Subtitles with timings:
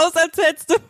[0.00, 0.76] aus, als hättest du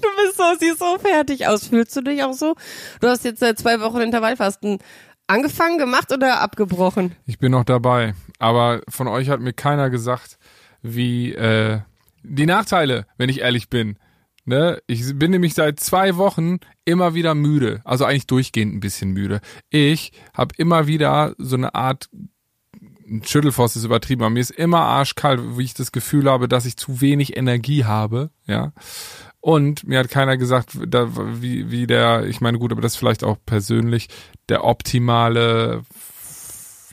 [0.00, 1.66] Du bist so, siehst so fertig aus.
[1.66, 2.54] Fühlst du dich auch so?
[3.00, 4.78] Du hast jetzt seit zwei Wochen Intervallfasten
[5.26, 7.16] angefangen, gemacht oder abgebrochen?
[7.26, 8.14] Ich bin noch dabei.
[8.38, 10.38] Aber von euch hat mir keiner gesagt,
[10.82, 11.80] wie äh,
[12.22, 13.98] die Nachteile, wenn ich ehrlich bin.
[14.44, 14.80] Ne?
[14.86, 17.80] Ich bin nämlich seit zwei Wochen immer wieder müde.
[17.84, 19.40] Also eigentlich durchgehend ein bisschen müde.
[19.68, 22.08] Ich habe immer wieder so eine Art
[23.24, 26.76] Schüttelfrost ist übertrieben, aber mir ist immer arschkalt, wie ich das Gefühl habe, dass ich
[26.76, 28.72] zu wenig Energie habe, ja.
[29.40, 31.08] Und mir hat keiner gesagt, da,
[31.40, 34.08] wie, wie der, ich meine, gut, aber das vielleicht auch persönlich,
[34.48, 35.82] der optimale,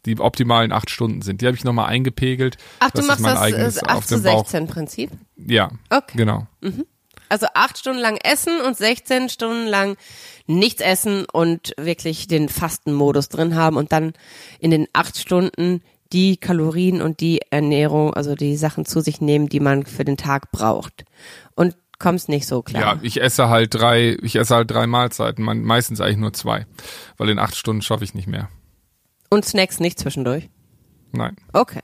[0.06, 1.42] die optimalen acht Stunden sind.
[1.42, 2.58] Die habe ich nochmal eingepegelt.
[2.80, 5.12] Ach, du machst das eigenes, 8 zu 16 Prinzip?
[5.36, 5.72] Ja.
[5.90, 6.18] Okay.
[6.18, 6.48] Genau.
[6.62, 6.86] Mhm.
[7.28, 9.98] Also acht Stunden lang essen und 16 Stunden lang
[10.45, 14.14] nichts essen und wirklich den Fastenmodus drin haben und dann
[14.59, 15.82] in den acht Stunden
[16.16, 20.16] die Kalorien und die Ernährung, also die Sachen zu sich nehmen, die man für den
[20.16, 21.04] Tag braucht.
[21.56, 22.82] Und kommst nicht so klar.
[22.82, 26.67] Ja, ich esse halt drei, ich esse halt drei Mahlzeiten, meistens eigentlich nur zwei,
[27.17, 28.48] weil in acht Stunden schaffe ich nicht mehr.
[29.30, 30.50] Und Snacks nicht zwischendurch?
[31.12, 31.36] Nein.
[31.52, 31.81] Okay.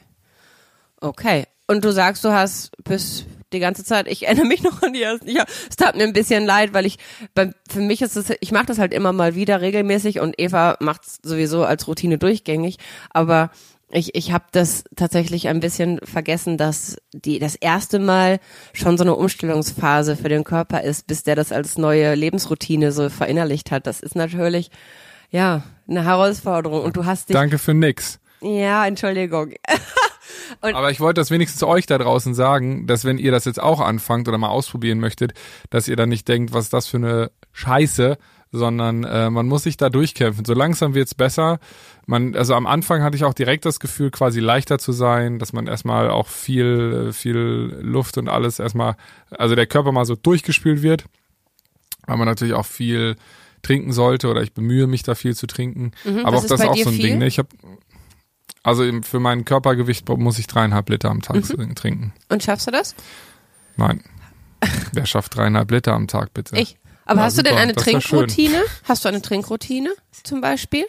[1.02, 1.46] Okay.
[1.68, 5.02] Und du sagst, du hast bis die ganze Zeit, ich erinnere mich noch an die
[5.02, 7.00] ersten, ja, es tat mir ein bisschen leid, weil ich,
[7.34, 10.78] bei, für mich ist es, ich mache das halt immer mal wieder regelmäßig und Eva
[10.80, 12.78] macht es sowieso als Routine durchgängig,
[13.10, 13.52] aber
[13.94, 18.40] ich, ich habe das tatsächlich ein bisschen vergessen, dass die das erste Mal
[18.74, 23.10] schon so eine Umstellungsphase für den Körper ist, bis der das als neue Lebensroutine so
[23.10, 23.88] verinnerlicht hat.
[23.88, 24.72] Das ist natürlich
[25.30, 27.34] ja eine Herausforderung und du hast dich.
[27.34, 28.20] Danke für nix.
[28.42, 29.54] Ja, Entschuldigung.
[30.62, 33.80] Aber ich wollte das wenigstens euch da draußen sagen, dass wenn ihr das jetzt auch
[33.80, 35.34] anfangt oder mal ausprobieren möchtet,
[35.70, 38.18] dass ihr dann nicht denkt, was ist das für eine Scheiße,
[38.52, 40.44] sondern äh, man muss sich da durchkämpfen.
[40.46, 41.60] So langsam wird's besser.
[42.06, 45.54] Man, also am Anfang hatte ich auch direkt das Gefühl, quasi leichter zu sein, dass
[45.54, 48.96] man erstmal auch viel, viel Luft und alles erstmal,
[49.30, 51.06] also der Körper mal so durchgespült wird,
[52.08, 53.16] weil man natürlich auch viel
[53.62, 55.92] trinken sollte oder ich bemühe mich da viel zu trinken.
[56.04, 57.10] Mhm, Aber auch das ist auch so ein viel?
[57.10, 57.20] Ding.
[57.20, 57.28] Ne?
[57.28, 57.50] Ich habe
[58.64, 61.74] also für mein Körpergewicht muss ich dreieinhalb Liter am Tag mhm.
[61.74, 62.14] trinken.
[62.30, 62.96] Und schaffst du das?
[63.76, 64.04] Nein.
[64.94, 66.58] Wer schafft dreieinhalb Liter am Tag, bitte?
[66.60, 66.78] Ich.
[67.06, 68.62] Aber ja, hast super, du denn eine Trinkroutine?
[68.84, 69.90] Hast du eine Trinkroutine
[70.24, 70.86] zum Beispiel?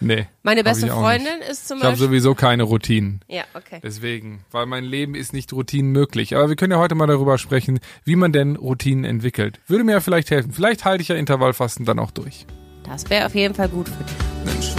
[0.00, 0.26] Nee.
[0.42, 1.94] Meine beste Freundin ist zum ich Beispiel.
[1.94, 3.20] Ich habe sowieso keine Routinen.
[3.28, 3.80] Ja, okay.
[3.82, 6.34] Deswegen, weil mein Leben ist nicht routinenmöglich.
[6.34, 9.60] Aber wir können ja heute mal darüber sprechen, wie man denn Routinen entwickelt.
[9.66, 10.52] Würde mir ja vielleicht helfen.
[10.52, 12.46] Vielleicht halte ich ja Intervallfasten dann auch durch.
[12.84, 14.74] Das wäre auf jeden Fall gut für dich.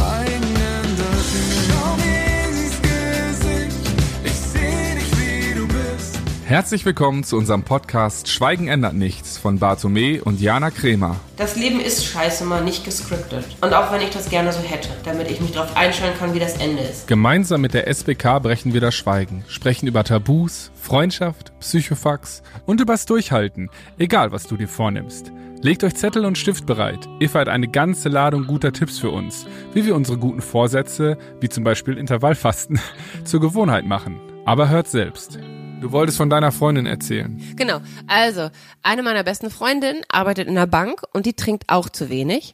[6.51, 11.15] Herzlich willkommen zu unserem Podcast Schweigen ändert nichts von Bartome und Jana Kremer.
[11.37, 13.45] Das Leben ist scheiße mal nicht gescriptet.
[13.61, 16.39] Und auch wenn ich das gerne so hätte, damit ich mich darauf einstellen kann, wie
[16.39, 17.07] das Ende ist.
[17.07, 23.05] Gemeinsam mit der SBK brechen wir das Schweigen, sprechen über Tabus, Freundschaft, Psychofax und übers
[23.05, 25.31] Durchhalten, egal was du dir vornimmst.
[25.61, 27.07] Legt euch Zettel und Stift bereit.
[27.21, 31.47] Eva hat eine ganze Ladung guter Tipps für uns, wie wir unsere guten Vorsätze, wie
[31.47, 32.77] zum Beispiel Intervallfasten,
[33.23, 34.19] zur Gewohnheit machen.
[34.43, 35.39] Aber hört selbst.
[35.81, 37.41] Du wolltest von deiner Freundin erzählen.
[37.55, 37.81] Genau.
[38.05, 38.51] Also,
[38.83, 42.53] eine meiner besten Freundinnen arbeitet in der Bank und die trinkt auch zu wenig.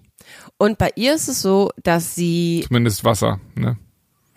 [0.57, 2.63] Und bei ihr ist es so, dass sie.
[2.65, 3.77] Zumindest Wasser, ne?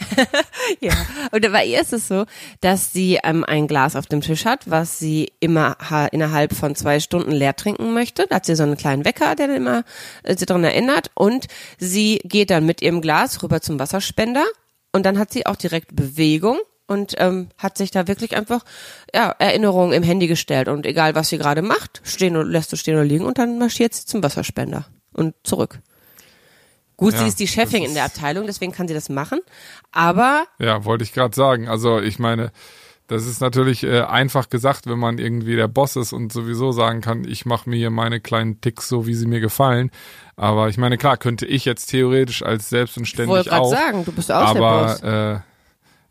[0.80, 0.94] ja,
[1.30, 2.24] und bei ihr ist es so,
[2.62, 5.76] dass sie ähm, ein Glas auf dem Tisch hat, was sie immer
[6.10, 8.26] innerhalb von zwei Stunden leer trinken möchte.
[8.28, 9.84] Da hat sie so einen kleinen Wecker, der immer
[10.24, 11.10] äh, sie daran erinnert.
[11.14, 11.46] Und
[11.78, 14.44] sie geht dann mit ihrem Glas rüber zum Wasserspender.
[14.90, 16.58] Und dann hat sie auch direkt Bewegung
[16.90, 18.64] und ähm, hat sich da wirklich einfach
[19.14, 22.76] ja, Erinnerungen im Handy gestellt und egal was sie gerade macht, stehen und lässt du
[22.76, 25.78] stehen oder liegen und dann marschiert sie zum Wasserspender und zurück.
[26.96, 29.38] Gut, ja, sie ist die Chefin in der Abteilung, deswegen kann sie das machen,
[29.92, 31.68] aber ja, wollte ich gerade sagen.
[31.68, 32.50] Also ich meine,
[33.06, 37.02] das ist natürlich äh, einfach gesagt, wenn man irgendwie der Boss ist und sowieso sagen
[37.02, 39.92] kann, ich mache mir hier meine kleinen Ticks so, wie sie mir gefallen.
[40.34, 43.70] Aber ich meine, klar, könnte ich jetzt theoretisch als selbst und ständig ich wollte auch.
[43.70, 45.40] sagen, du bist auch aber, der Boss.
[45.42, 45.50] Äh,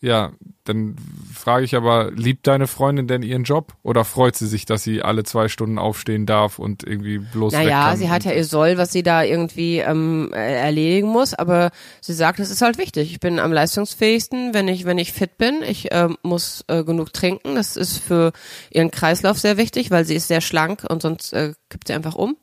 [0.02, 0.32] ja,
[0.64, 0.96] dann
[1.34, 5.02] frage ich aber, liebt deine Freundin denn ihren Job oder freut sie sich, dass sie
[5.02, 8.94] alle zwei Stunden aufstehen darf und irgendwie bloß Naja, sie hat ja ihr Soll, was
[8.94, 11.72] sie da irgendwie ähm, erledigen muss, aber
[12.02, 13.12] sie sagt, es ist halt wichtig.
[13.12, 15.64] Ich bin am leistungsfähigsten, wenn ich, wenn ich fit bin.
[15.64, 17.56] Ich äh, muss äh, genug trinken.
[17.56, 18.32] Das ist für
[18.70, 22.16] ihren Kreislauf sehr wichtig, weil sie ist sehr schlank und sonst äh, kippt sie einfach
[22.16, 22.38] um.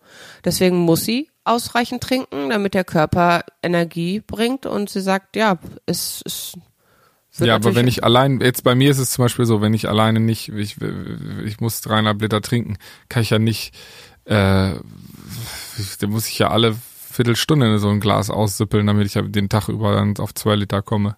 [0.44, 6.20] Deswegen muss sie ausreichend trinken, damit der Körper Energie bringt und sie sagt, ja, es
[6.22, 6.58] ist
[7.38, 9.88] ja, aber wenn ich allein, jetzt bei mir ist es zum Beispiel so, wenn ich
[9.88, 10.76] alleine nicht, ich,
[11.44, 12.76] ich muss dreieinhalb Liter trinken,
[13.08, 13.74] kann ich ja nicht,
[14.24, 14.72] äh,
[16.00, 16.76] da muss ich ja alle
[17.10, 20.82] Viertelstunde in so ein Glas aussippeln, damit ich den Tag über dann auf zwei Liter
[20.82, 21.16] komme.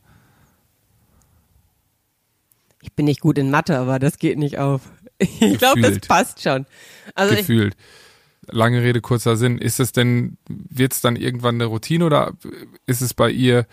[2.82, 4.82] Ich bin nicht gut in Mathe, aber das geht nicht auf.
[5.18, 6.66] ich glaube, das passt schon.
[7.14, 7.76] Also Gefühlt.
[8.46, 9.58] Lange Rede, kurzer Sinn.
[9.58, 12.32] Ist es denn, wird es dann irgendwann eine Routine oder
[12.86, 13.66] ist es bei ihr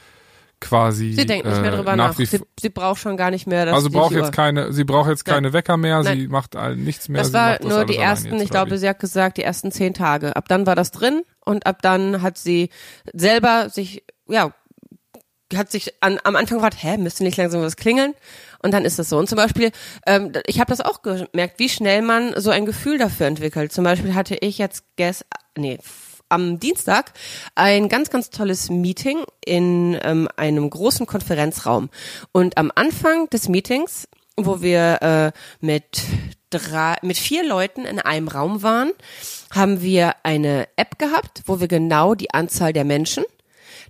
[0.60, 1.14] quasi.
[1.14, 2.10] Sie denkt nicht mehr drüber äh, nach.
[2.10, 2.26] nach.
[2.26, 3.74] Sie, sie, braucht schon gar nicht mehr.
[3.74, 5.54] Also braucht jetzt keine, sie braucht jetzt keine Nein.
[5.54, 6.20] Wecker mehr, Nein.
[6.20, 7.22] sie macht nichts mehr.
[7.22, 9.94] Das war nur das die ersten, jetzt, ich glaube, sie hat gesagt, die ersten zehn
[9.94, 10.36] Tage.
[10.36, 12.70] Ab dann war das drin und ab dann hat sie
[13.14, 14.52] selber sich, ja,
[15.54, 18.14] hat sich an, am Anfang gefragt, hä, müsste nicht langsam was klingeln?
[18.60, 19.18] Und dann ist das so.
[19.20, 19.72] Und zum Beispiel,
[20.08, 23.72] ähm, ich habe das auch gemerkt, wie schnell man so ein Gefühl dafür entwickelt.
[23.72, 25.78] Zum Beispiel hatte ich jetzt gestern, nee,
[26.30, 27.14] am Dienstag
[27.56, 31.90] ein ganz, ganz tolles Meeting in ähm, einem großen Konferenzraum.
[32.32, 34.08] Und am Anfang des Meetings,
[34.38, 36.04] wo wir äh, mit
[36.50, 38.92] drei, mit vier Leuten in einem Raum waren,
[39.52, 43.24] haben wir eine App gehabt, wo wir genau die Anzahl der Menschen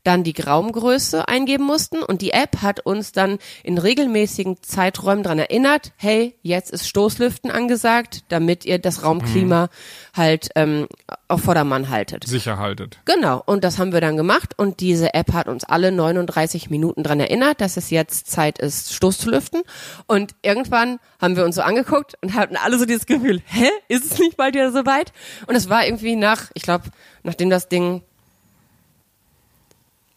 [0.05, 5.39] dann die Raumgröße eingeben mussten und die App hat uns dann in regelmäßigen Zeiträumen dran
[5.39, 10.17] erinnert, hey, jetzt ist Stoßlüften angesagt, damit ihr das Raumklima mhm.
[10.17, 10.87] halt ähm,
[11.27, 12.23] auf Vordermann haltet.
[12.25, 12.99] Sicher haltet.
[13.05, 17.03] Genau, und das haben wir dann gemacht und diese App hat uns alle 39 Minuten
[17.03, 19.63] dran erinnert, dass es jetzt Zeit ist, Stoß zu lüften
[20.05, 24.11] und irgendwann haben wir uns so angeguckt und hatten alle so dieses Gefühl, hä, ist
[24.11, 25.13] es nicht bald wieder so weit?
[25.47, 26.85] Und es war irgendwie nach, ich glaube,
[27.23, 28.03] nachdem das Ding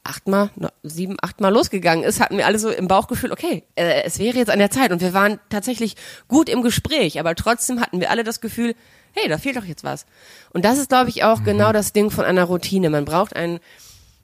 [0.08, 0.50] achtmal,
[0.82, 4.50] sieben, achtmal losgegangen ist, hatten wir alle so im Bauchgefühl, okay, äh, es wäre jetzt
[4.50, 5.96] an der Zeit und wir waren tatsächlich
[6.26, 8.74] gut im Gespräch, aber trotzdem hatten wir alle das Gefühl,
[9.12, 10.06] hey, da fehlt doch jetzt was.
[10.50, 11.44] Und das ist, glaube ich, auch mhm.
[11.44, 12.90] genau das Ding von einer Routine.
[12.90, 13.60] Man braucht ein,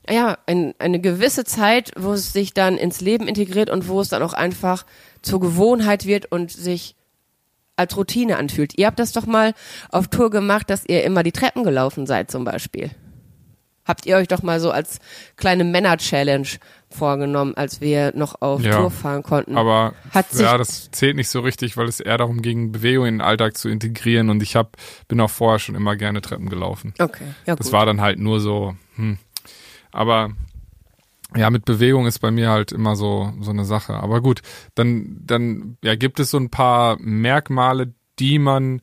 [0.09, 4.09] ja, ein, eine gewisse Zeit, wo es sich dann ins Leben integriert und wo es
[4.09, 4.87] dann auch einfach
[5.23, 6.97] zur Gewohnheit wird und sich
[7.77, 8.79] als Routine anfühlt.
[8.79, 9.53] Ihr habt das doch mal
[9.91, 12.91] auf Tour gemacht, dass ihr immer die Treppen gelaufen seid zum Beispiel
[13.85, 14.99] habt ihr euch doch mal so als
[15.37, 16.49] kleine Männer-Challenge
[16.91, 19.57] vorgenommen, als wir noch auf ja, Tour fahren konnten.
[19.57, 23.15] Aber Hat ja, das zählt nicht so richtig, weil es eher darum ging, Bewegung in
[23.17, 24.77] den Alltag zu integrieren und ich hab,
[25.09, 26.95] bin auch vorher schon immer gerne Treppen gelaufen.
[26.99, 27.61] Okay, ja gut.
[27.61, 29.19] Das war dann halt nur so, hm.
[29.91, 30.31] Aber
[31.37, 33.95] ja, mit Bewegung ist bei mir halt immer so, so eine Sache.
[33.95, 34.43] Aber gut,
[34.75, 38.83] dann, dann, ja, gibt es so ein paar Merkmale, die man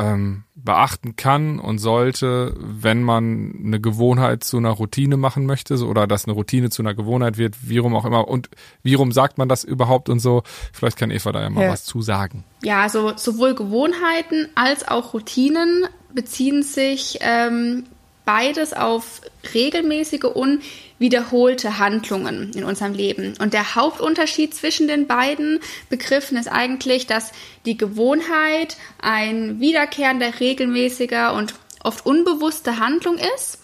[0.00, 5.88] ähm, beachten kann und sollte, wenn man eine Gewohnheit zu einer Routine machen möchte so,
[5.88, 8.28] oder dass eine Routine zu einer Gewohnheit wird, wie rum auch immer.
[8.28, 8.50] Und
[8.82, 10.42] wie rum sagt man das überhaupt und so?
[10.72, 11.70] Vielleicht kann Eva da ja mal ja.
[11.70, 12.44] was zu sagen.
[12.62, 17.84] Ja, also sowohl Gewohnheiten als auch Routinen beziehen sich ähm,
[18.30, 19.22] beides auf
[19.54, 20.62] regelmäßige und
[21.00, 23.34] wiederholte Handlungen in unserem Leben.
[23.40, 27.32] Und der Hauptunterschied zwischen den beiden Begriffen ist eigentlich, dass
[27.66, 33.58] die Gewohnheit ein wiederkehrender, regelmäßiger und oft unbewusster Handlung ist.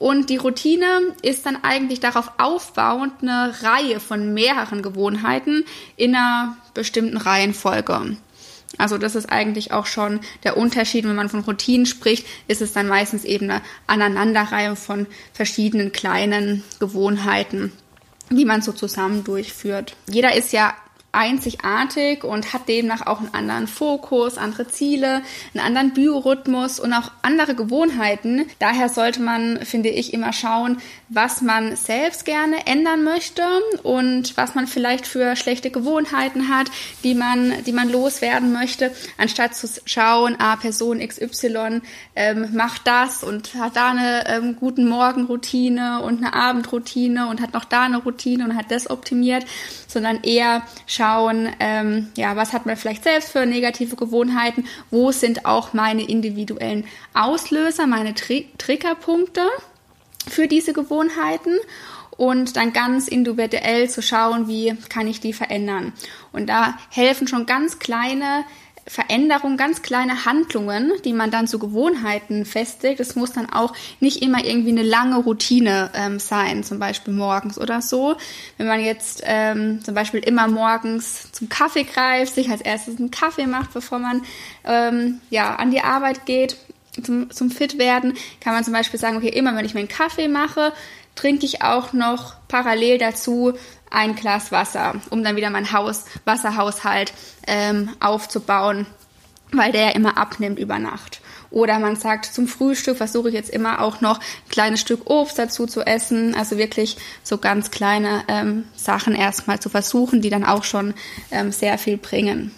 [0.00, 5.64] Und die Routine ist dann eigentlich darauf aufbauend eine Reihe von mehreren Gewohnheiten
[5.94, 8.16] in einer bestimmten Reihenfolge.
[8.78, 11.04] Also das ist eigentlich auch schon der Unterschied.
[11.04, 16.64] Wenn man von Routinen spricht, ist es dann meistens eben eine Aneinanderreihung von verschiedenen kleinen
[16.78, 17.72] Gewohnheiten,
[18.30, 19.96] die man so zusammen durchführt.
[20.08, 20.74] Jeder ist ja
[21.12, 25.20] einzigartig und hat demnach auch einen anderen Fokus, andere Ziele,
[25.54, 28.46] einen anderen Biorhythmus und auch andere Gewohnheiten.
[28.58, 30.78] Daher sollte man, finde ich, immer schauen,
[31.10, 33.42] was man selbst gerne ändern möchte
[33.82, 36.68] und was man vielleicht für schlechte Gewohnheiten hat,
[37.04, 41.82] die man, die man loswerden möchte, anstatt zu schauen, ah, Person XY
[42.16, 47.52] ähm, macht das und hat da eine ähm, guten Morgenroutine und eine Abendroutine und hat
[47.52, 49.44] noch da eine Routine und hat das optimiert,
[49.86, 51.01] sondern eher schauen,
[51.60, 56.84] ähm, ja, was hat man vielleicht selbst für negative Gewohnheiten, wo sind auch meine individuellen
[57.14, 59.42] Auslöser, meine Tri Triggerpunkte
[60.28, 61.56] für diese Gewohnheiten
[62.16, 65.92] und dann ganz individuell zu schauen, wie kann ich die verändern.
[66.32, 68.44] Und da helfen schon ganz kleine
[68.86, 72.98] Veränderungen, ganz kleine Handlungen, die man dann zu Gewohnheiten festigt.
[72.98, 77.58] Es muss dann auch nicht immer irgendwie eine lange Routine ähm, sein, zum Beispiel morgens
[77.58, 78.16] oder so.
[78.58, 83.12] Wenn man jetzt ähm, zum Beispiel immer morgens zum Kaffee greift, sich als erstes einen
[83.12, 84.22] Kaffee macht, bevor man
[84.64, 86.56] ähm, ja an die Arbeit geht,
[87.02, 89.88] zum, zum Fit werden, kann man zum Beispiel sagen, okay, immer wenn ich mir einen
[89.88, 90.72] Kaffee mache,
[91.14, 93.54] trinke ich auch noch parallel dazu
[93.92, 97.12] ein Glas Wasser, um dann wieder mein Haus, Wasserhaushalt
[97.46, 98.86] ähm, aufzubauen,
[99.52, 101.20] weil der ja immer abnimmt über Nacht.
[101.50, 105.38] Oder man sagt, zum Frühstück versuche ich jetzt immer auch noch ein kleines Stück Obst
[105.38, 106.34] dazu zu essen.
[106.34, 110.94] Also wirklich so ganz kleine ähm, Sachen erstmal zu versuchen, die dann auch schon
[111.30, 112.52] ähm, sehr viel bringen.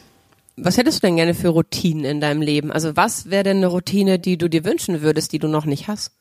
[0.56, 2.70] Was hättest du denn gerne für Routinen in deinem Leben?
[2.70, 5.88] Also was wäre denn eine Routine, die du dir wünschen würdest, die du noch nicht
[5.88, 6.12] hast?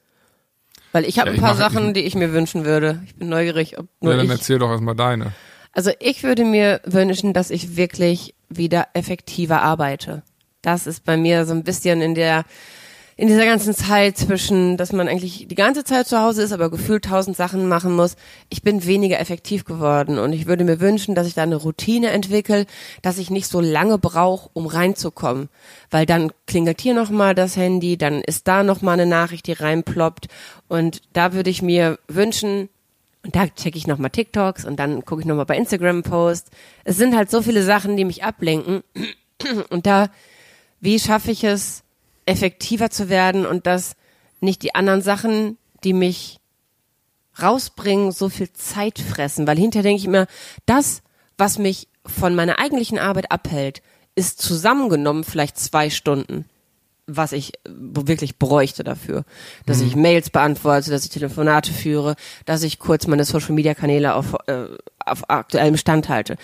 [0.94, 3.02] Weil ich habe ja, ein paar Sachen, ich, die ich mir wünschen würde.
[3.06, 4.32] Ich bin neugierig, ob nur Ja, dann ich.
[4.32, 5.34] erzähl doch erstmal deine.
[5.74, 10.22] Also ich würde mir wünschen, dass ich wirklich wieder effektiver arbeite.
[10.62, 12.46] Das ist bei mir so ein bisschen in der
[13.15, 16.72] in dieser ganzen Zeit zwischen, dass man eigentlich die ganze Zeit zu Hause ist, aber
[16.72, 18.15] gefühlt tausend Sachen machen muss,
[18.50, 22.10] ich bin weniger effektiv geworden und ich würde mir wünschen, dass ich da eine Routine
[22.10, 22.65] entwickle,
[23.01, 25.50] dass ich nicht so lange brauche, um reinzukommen,
[25.91, 30.27] weil dann klingelt hier nochmal das Handy, dann ist da nochmal eine Nachricht, die reinploppt.
[30.67, 32.70] Und da würde ich mir wünschen,
[33.24, 36.50] und da checke ich nochmal TikToks und dann gucke ich nochmal bei Instagram Post.
[36.84, 38.84] Es sind halt so viele Sachen, die mich ablenken.
[39.70, 40.10] Und da,
[40.82, 41.83] wie schaffe ich es,
[42.25, 43.96] effektiver zu werden und dass
[44.42, 46.39] nicht die anderen Sachen, die mich
[47.42, 49.48] rausbringen, so viel Zeit fressen.
[49.48, 50.27] Weil hinterher denke ich immer,
[50.65, 51.01] das,
[51.38, 53.82] was mich von meiner eigentlichen Arbeit abhält,
[54.15, 56.46] ist zusammengenommen vielleicht zwei Stunden,
[57.08, 59.25] was ich wirklich bräuchte dafür.
[59.65, 59.88] Dass mhm.
[59.88, 62.15] ich Mails beantworte, dass ich Telefonate führe,
[62.46, 64.65] dass ich kurz meine Social-Media-Kanäle auf, äh,
[65.00, 66.38] auf aktuellem Stand halte.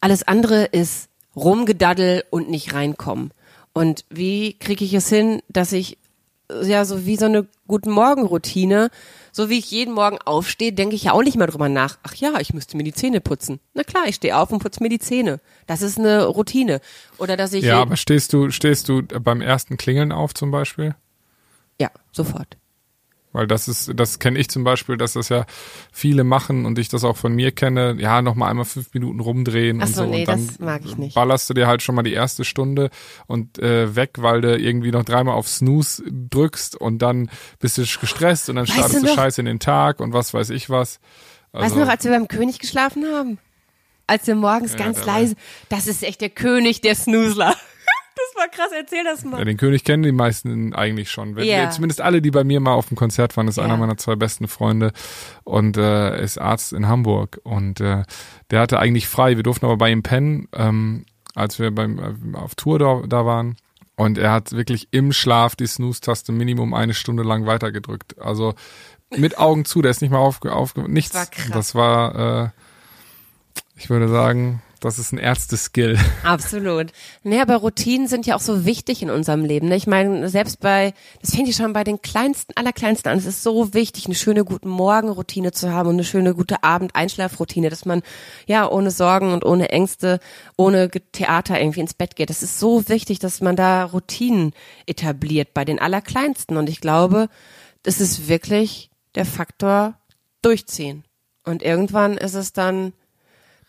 [0.00, 3.32] Alles andere ist rumgedaddel und nicht reinkommen.
[3.72, 5.98] Und wie kriege ich es hin, dass ich
[6.62, 8.90] ja so wie so eine guten Morgen-Routine,
[9.30, 11.98] so wie ich jeden Morgen aufstehe, denke ich ja auch nicht mal drüber nach.
[12.02, 13.60] Ach ja, ich müsste mir die Zähne putzen.
[13.72, 15.40] Na klar, ich stehe auf und putze mir die Zähne.
[15.66, 16.80] Das ist eine Routine.
[17.18, 20.94] Oder dass ich ja, aber stehst du stehst du beim ersten Klingeln auf zum Beispiel?
[21.80, 22.58] Ja, sofort.
[23.32, 25.46] Weil das ist, das kenne ich zum Beispiel, dass das ja
[25.90, 29.80] viele machen und ich das auch von mir kenne, ja, nochmal einmal fünf Minuten rumdrehen
[29.80, 30.04] Ach und so.
[30.04, 31.14] Nee, und dann das mag ich nicht.
[31.14, 32.90] ballerst du dir halt schon mal die erste Stunde
[33.26, 37.82] und äh, weg, weil du irgendwie noch dreimal auf Snooze drückst und dann bist du
[37.82, 40.68] gestresst und dann Weißt startest du du scheiße in den Tag und was weiß ich
[40.68, 41.00] was.
[41.52, 43.38] Weißt Also, du noch, als wir beim König geschlafen haben?
[44.06, 45.36] Als wir morgens Ja, ganz leise,
[45.70, 47.54] das ist echt der König der Snoozler.
[48.34, 49.44] Das war krass, erzähl das ja, mal.
[49.44, 51.36] den König kennen die meisten eigentlich schon.
[51.36, 51.70] Wenn, Ja.
[51.70, 53.64] Zumindest alle, die bei mir mal auf dem Konzert waren, ist Ja.
[53.64, 54.92] einer meiner zwei besten Freunde
[55.44, 57.40] und äh, ist Arzt in Hamburg.
[57.44, 58.04] Und äh,
[58.50, 59.36] der hatte eigentlich frei.
[59.36, 63.26] Wir durften aber bei ihm pennen, ähm, als wir beim äh, auf Tour da, da
[63.26, 63.56] waren.
[63.96, 68.18] Und er hat wirklich im Schlaf die Snooze-Taste Minimum eine Stunde lang weitergedrückt.
[68.20, 68.54] Also
[69.14, 71.14] mit Augen zu, der ist nicht mal aufge, aufge nichts.
[71.14, 71.26] war.
[71.52, 72.48] Das war, äh,
[73.76, 75.98] ich würde sagen, das ist ein Ärzte-Skill.
[76.22, 76.92] Absolut.
[77.22, 79.68] Nee, aber Routinen sind ja auch so wichtig in unserem Leben.
[79.68, 79.76] Ne?
[79.76, 83.18] Ich meine, selbst bei, das fängt ja schon bei den kleinsten, allerkleinsten an.
[83.18, 87.70] Es ist so wichtig, eine schöne guten Morgenroutine zu haben und eine schöne gute Abend-Einschlafroutine,
[87.70, 88.02] dass man
[88.46, 90.20] ja ohne Sorgen und ohne Ängste,
[90.56, 92.30] ohne Theater irgendwie ins Bett geht.
[92.30, 94.52] Das ist so wichtig, dass man da Routinen
[94.86, 96.56] etabliert bei den allerkleinsten.
[96.56, 97.28] Und ich glaube,
[97.82, 99.98] das ist wirklich der Faktor
[100.42, 101.04] durchziehen.
[101.44, 102.92] Und irgendwann ist es dann,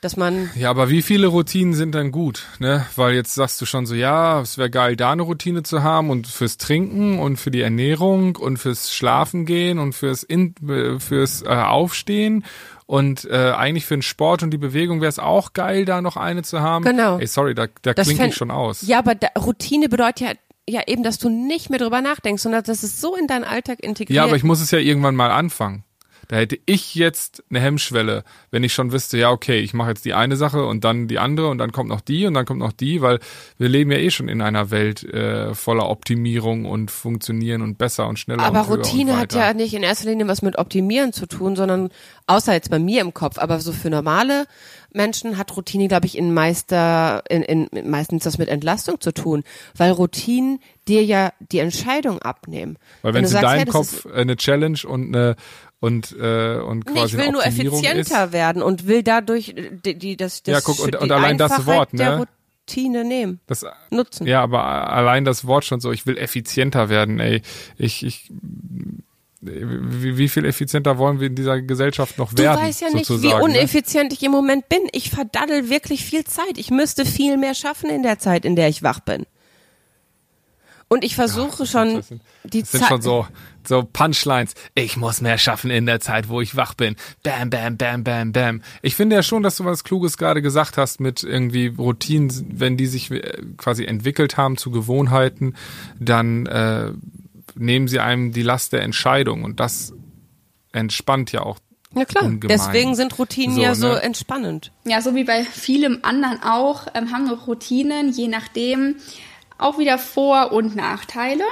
[0.04, 2.86] dass man Ja, aber wie viele Routinen sind dann gut, ne?
[2.96, 6.10] Weil jetzt sagst du schon so, ja, es wäre geil, da eine Routine zu haben
[6.10, 11.00] und fürs Trinken und für die Ernährung und fürs Schlafen gehen und fürs In äh,
[11.00, 12.46] fürs äh, Aufstehen
[12.86, 16.18] und äh, eigentlich für den Sport und die Bewegung wäre es auch geil, da noch
[16.18, 16.84] eine zu haben.
[16.84, 17.18] Genau.
[17.18, 18.82] Ey, sorry, da, da Das klingt ich schon aus.
[18.86, 20.32] Ja, aber da, Routine bedeutet ja,
[20.68, 23.80] ja eben, dass du nicht mehr drüber nachdenkst, sondern das ist so in deinen Alltag
[23.80, 24.16] integriert.
[24.16, 25.84] Ja, aber ich muss es ja irgendwann mal anfangen.
[26.28, 30.06] Da hätte ich jetzt eine Hemmschwelle, wenn ich schon wüsste, ja, okay, ich mache jetzt
[30.06, 32.60] die eine Sache und dann die andere und dann kommt noch die und dann kommt
[32.60, 33.20] noch die, weil
[33.58, 38.08] wir leben ja eh schon in einer Welt äh, voller Optimierung und funktionieren und besser
[38.08, 41.14] und schneller aber und Routine und hat ja nicht in erster Linie was mit Optimieren
[41.14, 41.90] zu tun, sondern
[42.28, 44.46] außer jetzt bei mir im Kopf, aber so für normale
[44.94, 49.44] Menschen hat Routine, glaube ich, in meister, in, in meistens das mit Entlastung zu tun,
[49.76, 52.78] weil Routinen dir ja die Entscheidung abnehmen.
[53.02, 55.36] Weil wenn du es in deinem das Kopf eine Challenge und eine
[55.84, 59.72] und äh, und Nee, quasi ich will nur effizienter ist, werden und will dadurch äh,
[59.86, 62.28] die, die das, das Ja, guck, und- und allein das Einfachheit Wort, der ne?
[62.70, 64.26] Routine nehmen, das nutzen.
[64.26, 67.42] Ja, aber allein das Wort schon so, ich will effizienter werden, ey.
[67.78, 68.32] Ich, ich,
[69.42, 72.62] wie, wie viel effizienter wollen wir in dieser Gesellschaft noch Du werden?
[72.62, 73.42] weißt ja nicht, wie ne?
[73.42, 74.80] uneffizient ich im Moment bin.
[74.94, 76.58] Ich verdaddel wirklich viel Zeit.
[76.58, 79.26] Ich müsste viel mehr schaffen in der Zeit, in der ich wach bin.
[80.88, 82.08] Und ich versuche schon Das
[82.46, 82.90] die das sind Zeit.
[82.90, 83.28] schon so,
[83.68, 84.54] so Punchlines.
[84.76, 86.96] Ich muss mehr schaffen in der Zeit, wo ich wach bin.
[87.24, 88.62] Bam, bam, bam, bam, bam.
[88.82, 92.78] Ich finde ja schon, dass du was Kluges gerade gesagt hast mit irgendwie Routinen, wenn
[92.78, 95.56] die sich äh, quasi entwickelt haben zu Gewohnheiten,
[96.00, 96.92] dann äh,
[97.56, 99.94] nehmen sie einem die Last der Entscheidung und das
[100.72, 101.60] entspannt ja auch.
[101.96, 102.24] ja klar.
[102.24, 102.58] ungemein.
[102.58, 104.02] Deswegen sind Routinen So, ja so ne?
[104.02, 104.72] entspannend.
[104.86, 108.96] Ja, so wie bei vielem anderen auch, ähm, haben wir Routinen, je nachdem,
[109.60, 111.44] auch wieder Vor- und Nachteile.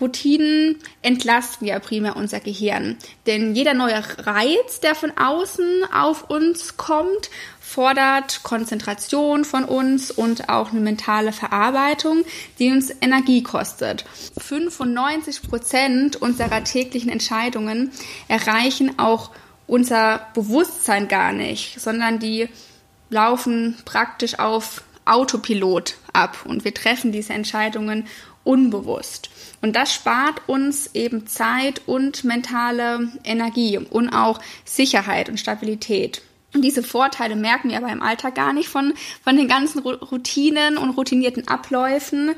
[0.00, 2.96] Routinen entlasten ja primär unser Gehirn.
[3.26, 10.48] Denn jeder neue Reiz, der von außen auf uns kommt, fordert Konzentration von uns und
[10.48, 12.24] auch eine mentale Verarbeitung,
[12.58, 14.04] die uns Energie kostet.
[14.38, 17.92] 95 Prozent unserer täglichen Entscheidungen
[18.28, 19.30] erreichen auch
[19.66, 22.48] unser Bewusstsein gar nicht, sondern die
[23.10, 28.06] laufen praktisch auf Autopilot ab und wir treffen diese Entscheidungen
[28.44, 29.30] unbewusst.
[29.60, 36.22] Und das spart uns eben Zeit und mentale Energie und auch Sicherheit und Stabilität.
[36.54, 40.78] Und diese Vorteile merken wir aber im Alltag gar nicht von, von den ganzen Routinen
[40.78, 42.34] und routinierten Abläufen,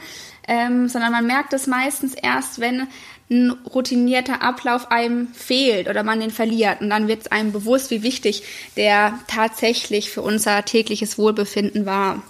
[0.48, 2.88] ähm, sondern man merkt es meistens erst, wenn
[3.30, 6.80] ein routinierter Ablauf einem fehlt oder man den verliert.
[6.80, 8.42] Und dann wird es einem bewusst, wie wichtig
[8.76, 12.22] der tatsächlich für unser tägliches Wohlbefinden war.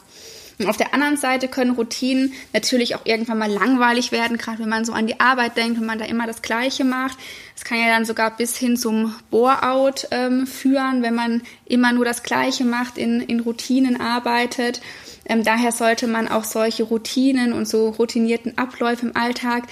[0.66, 4.84] Auf der anderen Seite können Routinen natürlich auch irgendwann mal langweilig werden, gerade wenn man
[4.84, 7.18] so an die Arbeit denkt, wenn man da immer das Gleiche macht.
[7.56, 12.04] Es kann ja dann sogar bis hin zum Bore-out ähm, führen, wenn man immer nur
[12.04, 14.80] das Gleiche macht, in, in Routinen arbeitet.
[15.26, 19.64] Ähm, daher sollte man auch solche Routinen und so routinierten Abläufe im Alltag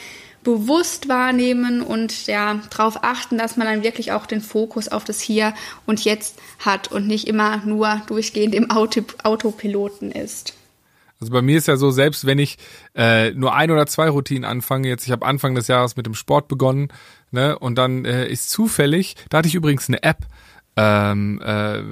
[0.45, 5.21] bewusst wahrnehmen und ja darauf achten, dass man dann wirklich auch den Fokus auf das
[5.21, 5.53] Hier
[5.85, 10.58] und Jetzt hat und nicht immer nur durchgehend im Auto Autopiloten ist.
[11.21, 12.59] Also bei mir ist ja so, selbst wenn ich
[12.95, 16.15] äh, nur ein oder zwei Routinen anfange, jetzt ich habe Anfang des Jahres mit dem
[16.15, 16.89] Sport begonnen,
[17.31, 20.27] ne, und dann äh, ist zufällig, da hatte ich übrigens eine App
[20.81, 21.83] ähm, äh,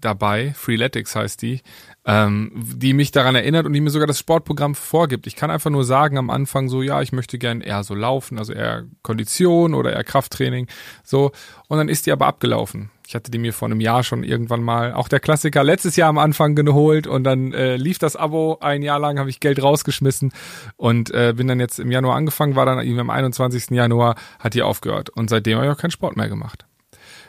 [0.00, 1.60] dabei, Freeletics heißt die,
[2.06, 5.26] ähm, die mich daran erinnert und die mir sogar das Sportprogramm vorgibt.
[5.26, 8.38] Ich kann einfach nur sagen am Anfang so, ja, ich möchte gern eher so laufen,
[8.38, 10.68] also eher Kondition oder eher Krafttraining,
[11.02, 11.32] so.
[11.66, 12.92] Und dann ist die aber abgelaufen.
[13.08, 16.08] Ich hatte die mir vor einem Jahr schon irgendwann mal, auch der Klassiker, letztes Jahr
[16.08, 19.60] am Anfang geholt und dann äh, lief das Abo ein Jahr lang, habe ich Geld
[19.60, 20.30] rausgeschmissen
[20.76, 23.70] und äh, bin dann jetzt im Januar angefangen, war dann irgendwie am 21.
[23.70, 26.67] Januar, hat die aufgehört und seitdem habe ich auch keinen Sport mehr gemacht.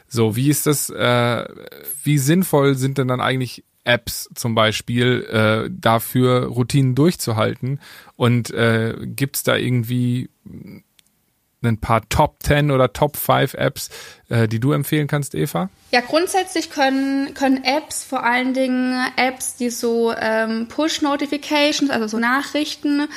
[0.10, 1.46] So, wie ist das, äh,
[2.04, 7.80] wie sinnvoll sind denn dann eigentlich Apps zum Beispiel äh, dafür, Routinen durchzuhalten?
[8.16, 10.30] Und äh, gibt da irgendwie
[11.64, 13.90] ein paar Top 10 oder Top 5 Apps,
[14.30, 15.70] äh, die du empfehlen kannst, Eva?
[15.92, 22.20] Ja, grundsätzlich können, können Apps, vor allen Dingen Apps, die so ähm, Push-Notifications, also so
[22.20, 23.08] Nachrichten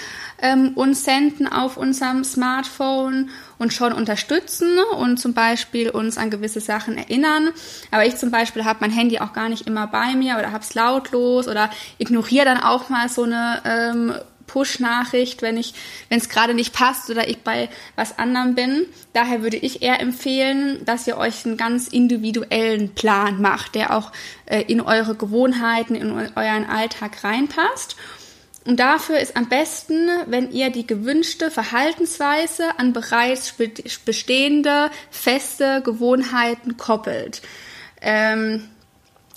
[0.40, 6.60] ähm, uns senden auf unserem Smartphone und schon unterstützen und zum Beispiel uns an gewisse
[6.60, 7.50] Sachen erinnern.
[7.92, 10.64] Aber ich zum Beispiel habe mein Handy auch gar nicht immer bei mir oder habe
[10.64, 14.14] es lautlos oder ignoriere dann auch mal so eine ähm,
[14.52, 15.74] Push-Nachricht, wenn ich,
[16.10, 18.86] wenn es gerade nicht passt oder ich bei was anderem bin.
[19.14, 24.12] Daher würde ich eher empfehlen, dass ihr euch einen ganz individuellen Plan macht, der auch
[24.46, 27.96] äh, in eure Gewohnheiten, in euren Alltag reinpasst.
[28.64, 33.54] Und dafür ist am besten, wenn ihr die gewünschte Verhaltensweise an bereits
[34.04, 37.42] bestehende feste Gewohnheiten koppelt.
[38.00, 38.68] Ähm,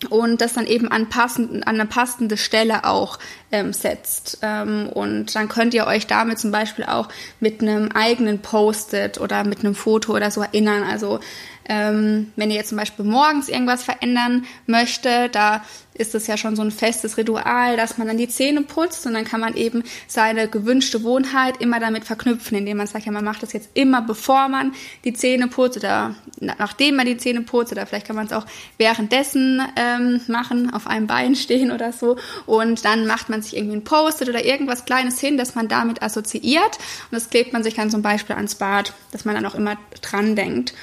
[0.09, 3.17] und das dann eben an, passend, an eine passende Stelle auch
[3.51, 4.39] ähm, setzt.
[4.41, 7.07] Ähm, und dann könnt ihr euch damit zum Beispiel auch
[7.39, 10.83] mit einem eigenen Post-it oder mit einem Foto oder so erinnern.
[10.83, 11.19] Also
[11.67, 15.63] ähm, wenn ihr jetzt zum Beispiel morgens irgendwas verändern möchte, da
[15.95, 19.13] ist es ja schon so ein festes Ritual, dass man dann die Zähne putzt und
[19.13, 23.23] dann kann man eben seine gewünschte Wohnheit immer damit verknüpfen, indem man sagt, ja, man
[23.23, 24.73] macht das jetzt immer, bevor man
[25.05, 28.45] die Zähne putzt oder nachdem man die Zähne putzt oder vielleicht kann man es auch
[28.77, 33.77] währenddessen ähm, machen, auf einem Bein stehen oder so und dann macht man sich irgendwie
[33.77, 36.77] ein Post-it oder irgendwas Kleines hin, das man damit assoziiert
[37.09, 39.77] und das klebt man sich dann zum Beispiel ans Bad, dass man dann auch immer
[40.01, 40.73] dran denkt.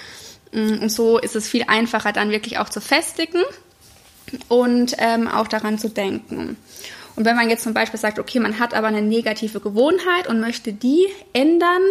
[0.53, 3.43] Mm, und so ist es viel einfacher, dann wirklich auch zu festigen
[4.49, 6.57] und ähm, auch daran zu denken.
[7.15, 10.41] Und wenn man jetzt zum Beispiel sagt, okay, man hat aber eine negative Gewohnheit und
[10.41, 11.83] möchte die ändern,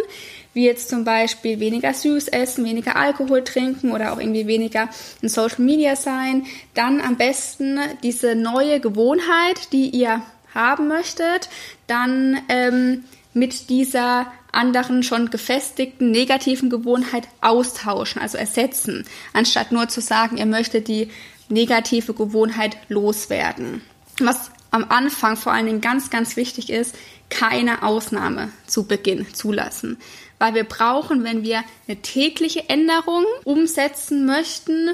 [0.52, 4.88] wie jetzt zum Beispiel weniger süß essen, weniger Alkohol trinken oder auch irgendwie weniger
[5.20, 6.44] in Social Media sein,
[6.74, 10.22] dann am besten diese neue Gewohnheit, die ihr
[10.54, 11.48] haben möchtet,
[11.86, 20.00] dann ähm, mit dieser anderen schon gefestigten negativen Gewohnheit austauschen, also ersetzen, anstatt nur zu
[20.00, 21.10] sagen, ihr möchtet die
[21.48, 23.82] negative Gewohnheit loswerden.
[24.20, 26.94] Was am Anfang vor allen Dingen ganz, ganz wichtig ist,
[27.30, 29.98] keine Ausnahme zu Beginn zulassen.
[30.38, 34.90] Weil wir brauchen, wenn wir eine tägliche Änderung umsetzen möchten,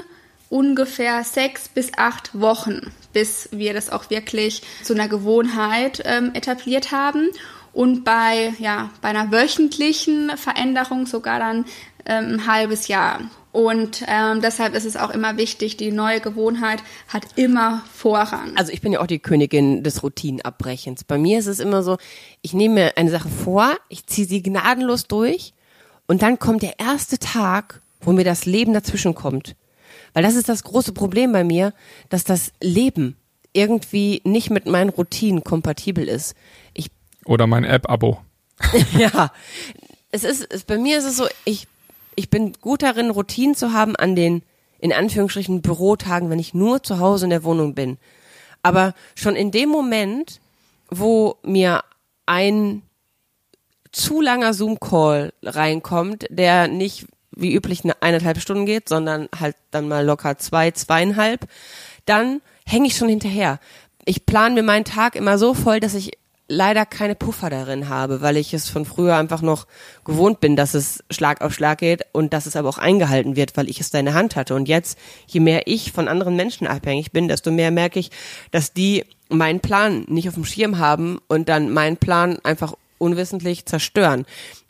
[0.49, 6.91] ungefähr sechs bis acht Wochen, bis wir das auch wirklich zu einer Gewohnheit ähm, etabliert
[6.91, 7.29] haben
[7.73, 11.65] und bei, ja, bei einer wöchentlichen Veränderung sogar dann
[12.05, 13.21] ähm, ein halbes Jahr.
[13.51, 18.55] Und ähm, deshalb ist es auch immer wichtig, die neue Gewohnheit hat immer Vorrang.
[18.55, 21.03] Also ich bin ja auch die Königin des Routinenabbrechens.
[21.03, 21.97] Bei mir ist es immer so,
[22.41, 25.53] ich nehme mir eine Sache vor, ich ziehe sie gnadenlos durch
[26.05, 29.55] und dann kommt der erste Tag, wo mir das Leben dazwischen kommt.
[30.13, 31.73] Weil das ist das große Problem bei mir,
[32.09, 33.15] dass das Leben
[33.53, 36.35] irgendwie nicht mit meinen Routinen kompatibel ist.
[36.73, 36.91] Ich
[37.25, 38.19] oder mein App-Abo.
[38.97, 39.31] ja,
[40.11, 41.67] es ist, es, bei mir ist es so, ich,
[42.15, 44.43] ich bin gut darin, Routinen zu haben an den,
[44.79, 47.97] in Anführungsstrichen, Bürotagen, wenn ich nur zu Hause in der Wohnung bin.
[48.63, 50.41] Aber schon in dem Moment,
[50.89, 51.83] wo mir
[52.25, 52.81] ein
[53.91, 59.87] zu langer Zoom-Call reinkommt, der nicht wie üblich eine eineinhalb Stunden geht, sondern halt dann
[59.87, 61.47] mal locker zwei, zweieinhalb,
[62.05, 63.59] dann hänge ich schon hinterher.
[64.05, 66.18] Ich plane mir meinen Tag immer so voll, dass ich
[66.49, 69.67] leider keine Puffer darin habe, weil ich es von früher einfach noch
[70.03, 73.55] gewohnt bin, dass es Schlag auf Schlag geht und dass es aber auch eingehalten wird,
[73.55, 74.55] weil ich es da in der Hand hatte.
[74.55, 78.09] Und jetzt, je mehr ich von anderen Menschen abhängig bin, desto mehr merke ich,
[78.51, 83.65] dass die meinen Plan nicht auf dem Schirm haben und dann meinen Plan einfach unwissentlich
[83.65, 84.25] zerstören.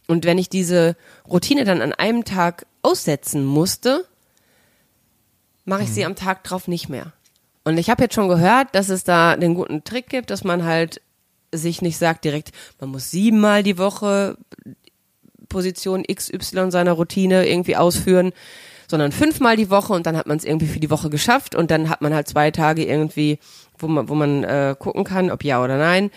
[0.06, 0.96] Und wenn ich diese
[1.28, 4.06] Routine dann an einem Tag aussetzen musste,
[5.66, 5.94] mache ich mhm.
[5.94, 7.14] sie am Tag drauf nicht mehr.
[7.64, 10.66] Und ich habe jetzt schon gehört, dass es da den guten Trick gibt, dass man
[10.66, 11.02] halt
[11.54, 14.38] sich nicht sagt direkt, man muss siebenmal die Woche
[15.50, 18.32] Position XY seiner Routine irgendwie ausführen,
[18.88, 21.72] sondern fünfmal die Woche und dann hat man es irgendwie für die Woche geschafft und
[21.72, 23.40] dann hat man halt zwei Tage irgendwie,
[23.78, 26.12] wo man, wo man äh, gucken kann, ob ja oder nein.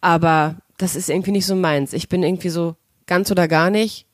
[0.00, 1.92] Aber das ist irgendwie nicht so meins.
[1.92, 4.06] Ich bin irgendwie so ganz oder gar nicht.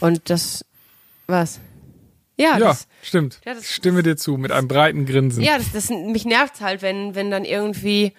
[0.00, 0.64] Und das,
[1.26, 1.60] was?
[2.36, 3.40] Ja, ja das, stimmt.
[3.44, 5.42] Ja, das, Stimme dir zu, mit einem breiten Grinsen.
[5.42, 8.12] Ja, das, das mich nervt halt, wenn, wenn dann irgendwie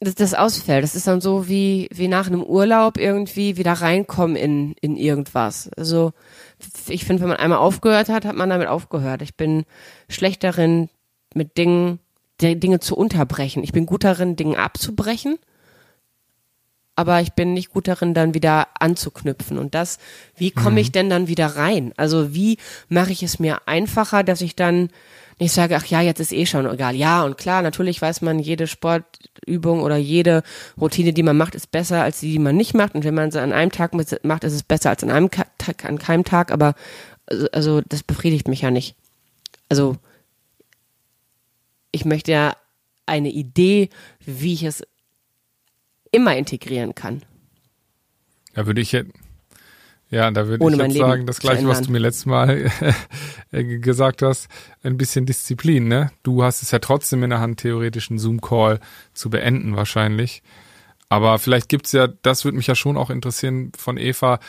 [0.00, 0.82] das, das ausfällt.
[0.82, 5.70] Das ist dann so wie, wie nach einem Urlaub irgendwie wieder reinkommen in, in irgendwas.
[5.76, 6.12] Also
[6.88, 9.20] ich finde, wenn man einmal aufgehört hat, hat man damit aufgehört.
[9.22, 9.64] Ich bin
[10.08, 10.88] schlecht darin,
[11.34, 12.00] mit Dingen,
[12.40, 13.62] Dinge zu unterbrechen.
[13.62, 15.38] Ich bin gut darin, Dinge abzubrechen.
[16.96, 19.58] Aber ich bin nicht gut darin, dann wieder anzuknüpfen.
[19.58, 19.98] Und das,
[20.36, 20.78] wie komme mhm.
[20.78, 21.92] ich denn dann wieder rein?
[21.96, 22.56] Also wie
[22.88, 24.88] mache ich es mir einfacher, dass ich dann
[25.42, 26.94] ich sage, ach ja, jetzt ist eh schon egal.
[26.94, 30.42] Ja, und klar, natürlich weiß man, jede Sportübung oder jede
[30.78, 32.94] Routine, die man macht, ist besser als die, die man nicht macht.
[32.94, 35.86] Und wenn man sie an einem Tag macht, ist es besser als an einem Tag,
[35.86, 36.52] an keinem Tag.
[36.52, 36.74] Aber
[37.24, 38.96] also, also das befriedigt mich ja nicht.
[39.70, 39.96] Also
[41.90, 42.54] ich möchte ja
[43.06, 43.88] eine Idee,
[44.20, 44.82] wie ich es
[46.12, 47.22] immer integrieren kann.
[48.52, 49.10] Da würde ich jetzt
[50.10, 52.70] ja, da würde ich jetzt Leben sagen, das gleiche, was du mir letztes Mal
[53.52, 54.48] äh, gesagt hast,
[54.82, 56.10] ein bisschen Disziplin, ne?
[56.24, 58.80] Du hast es ja trotzdem in der Hand, theoretisch einen Zoom-Call
[59.14, 60.42] zu beenden wahrscheinlich.
[61.08, 64.40] Aber vielleicht gibt's ja, das würde mich ja schon auch interessieren von Eva,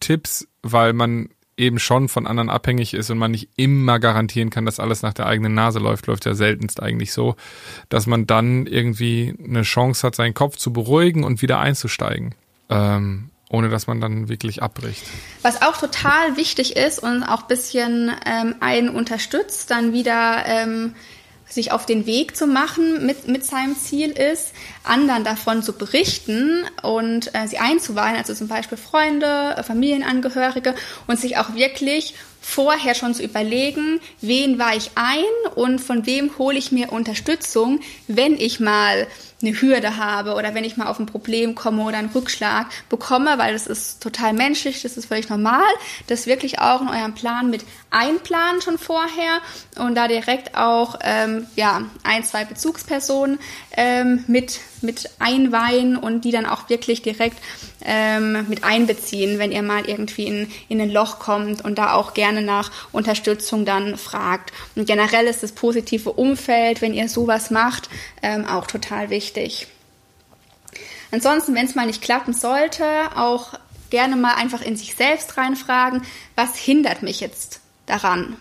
[0.00, 4.64] Tipps, weil man eben schon von anderen abhängig ist und man nicht immer garantieren kann,
[4.64, 7.36] dass alles nach der eigenen Nase läuft, läuft ja seltenst eigentlich so,
[7.90, 12.34] dass man dann irgendwie eine Chance hat, seinen Kopf zu beruhigen und wieder einzusteigen.
[12.70, 15.02] Ähm, ohne dass man dann wirklich abbricht.
[15.42, 20.94] Was auch total wichtig ist und auch ein bisschen ähm, einen unterstützt, dann wieder ähm,
[21.48, 24.52] sich auf den Weg zu machen mit, mit seinem Ziel ist,
[24.84, 30.76] anderen davon zu berichten und äh, sie einzuweihen, also zum Beispiel Freunde, äh, Familienangehörige
[31.08, 35.24] und sich auch wirklich vorher schon zu überlegen, wen war ich ein
[35.56, 39.08] und von wem hole ich mir Unterstützung, wenn ich mal
[39.42, 43.38] eine Hürde habe oder wenn ich mal auf ein Problem komme oder einen Rückschlag bekomme,
[43.38, 45.62] weil das ist total menschlich, das ist völlig normal,
[46.06, 49.40] das wirklich auch in eurem Plan mit einplanen schon vorher
[49.76, 53.38] und da direkt auch ähm, ja ein, zwei Bezugspersonen
[53.76, 57.38] ähm, mit mit einweihen und die dann auch wirklich direkt
[57.82, 62.14] ähm, mit einbeziehen, wenn ihr mal irgendwie in, in ein Loch kommt und da auch
[62.14, 64.52] gerne nach Unterstützung dann fragt.
[64.74, 67.88] Und generell ist das positive Umfeld, wenn ihr sowas macht,
[68.22, 69.66] ähm, auch total wichtig.
[71.10, 72.84] Ansonsten, wenn es mal nicht klappen sollte,
[73.16, 73.54] auch
[73.90, 76.02] gerne mal einfach in sich selbst reinfragen,
[76.36, 78.36] was hindert mich jetzt daran?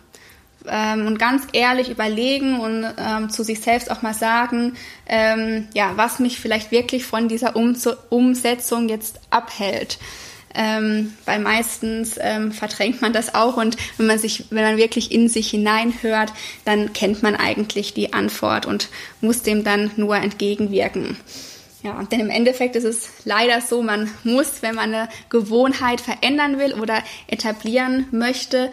[0.68, 4.76] Ähm, und ganz ehrlich überlegen und ähm, zu sich selbst auch mal sagen,
[5.08, 7.76] ähm, ja, was mich vielleicht wirklich von dieser um
[8.10, 10.00] Umsetzung jetzt abhält.
[10.56, 15.12] Ähm, weil meistens ähm, verdrängt man das auch und wenn man sich, wenn man wirklich
[15.12, 16.34] in sich hineinhört,
[16.66, 18.90] dann kennt man eigentlich die Antwort und
[19.22, 21.18] muss dem dann nur entgegenwirken.
[21.84, 26.58] Ja, denn im Endeffekt ist es leider so, man muss, wenn man eine Gewohnheit verändern
[26.58, 28.72] will oder etablieren möchte,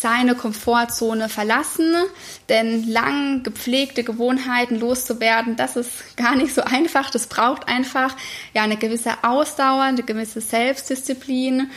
[0.00, 1.94] seine Komfortzone verlassen,
[2.48, 7.10] denn lang gepflegte Gewohnheiten loszuwerden, das ist gar nicht so einfach.
[7.10, 8.14] Das braucht einfach
[8.54, 11.70] ja eine gewisse Ausdauer, eine gewisse Selbstdisziplin.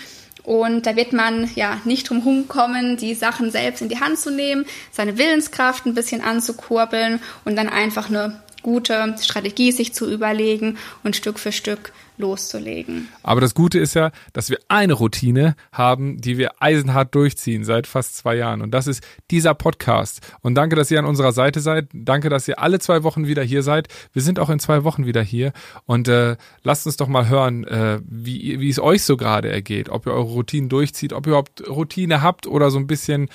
[0.44, 4.32] Und da wird man ja nicht drum kommen, die Sachen selbst in die Hand zu
[4.32, 10.78] nehmen, seine Willenskraft ein bisschen anzukurbeln und dann einfach eine gute Strategie sich zu überlegen
[11.04, 13.08] und Stück für Stück loszulegen.
[13.24, 17.88] Aber das Gute ist ja, dass wir eine Routine haben, die wir eisenhart durchziehen seit
[17.88, 18.62] fast zwei Jahren.
[18.62, 20.20] Und das ist dieser Podcast.
[20.42, 21.88] Und danke, dass ihr an unserer Seite seid.
[21.94, 23.88] Danke, dass ihr alle zwei Wochen wieder hier seid.
[24.14, 25.54] Wir sind auch in zwei Wochen wieder hier.
[25.86, 29.90] Und äh, lasst uns doch mal hören, äh, wie, wie es euch so gerade ergeht.
[29.90, 33.30] Ob ihr eure Routinen durchzieht, ob ihr überhaupt Routine habt oder so ein bisschen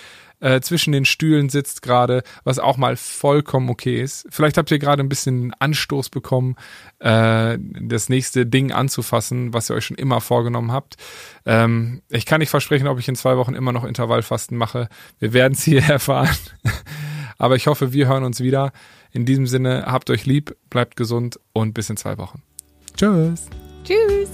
[0.45, 4.27] äh, zwischen den Stühlen sitzt gerade, was auch mal vollkommen okay ist.
[4.29, 6.57] Vielleicht habt ihr gerade ein bisschen Anstoß bekommen,
[6.99, 10.97] äh, das nächste Ding anzufassen, was ihr euch schon immer vorgenommen habt.
[11.47, 14.91] Ähm, ich kann nicht versprechen, ob ich in zwei Wochen immer noch Intervallfasten mache.
[15.19, 16.37] Wir werden es hier erfahren.
[17.39, 18.73] Aber ich hoffe, wir hören uns wieder.
[19.13, 22.43] In diesem Sinne, habt euch lieb, bleibt gesund und bis in zwei Wochen.
[22.97, 23.47] Tschüss.
[23.83, 24.29] Tschüss.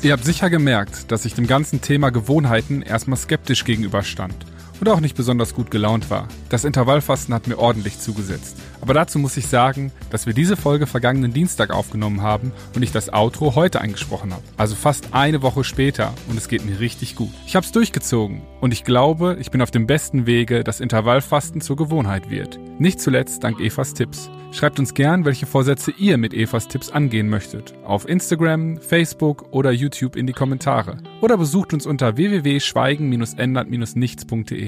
[0.00, 4.34] Ihr habt sicher gemerkt, dass ich dem ganzen Thema Gewohnheiten erstmal skeptisch gegenüberstand
[4.80, 6.28] und auch nicht besonders gut gelaunt war.
[6.48, 8.56] Das Intervallfasten hat mir ordentlich zugesetzt.
[8.80, 12.92] Aber dazu muss ich sagen, dass wir diese Folge vergangenen Dienstag aufgenommen haben und ich
[12.92, 14.42] das Outro heute eingesprochen habe.
[14.56, 17.32] Also fast eine Woche später und es geht mir richtig gut.
[17.46, 21.60] Ich habe es durchgezogen und ich glaube, ich bin auf dem besten Wege, dass Intervallfasten
[21.60, 22.58] zur Gewohnheit wird.
[22.78, 24.30] Nicht zuletzt dank Evas Tipps.
[24.52, 27.74] Schreibt uns gern, welche Vorsätze ihr mit Evas Tipps angehen möchtet.
[27.84, 30.98] Auf Instagram, Facebook oder YouTube in die Kommentare.
[31.20, 34.67] Oder besucht uns unter www.schweigen-ändert-nichts.de.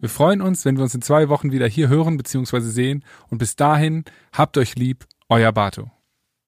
[0.00, 2.60] Wir freuen uns, wenn wir uns in zwei Wochen wieder hier hören bzw.
[2.60, 5.90] sehen und bis dahin habt euch lieb, euer Bato.